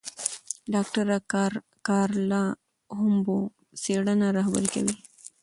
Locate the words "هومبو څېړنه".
2.97-4.27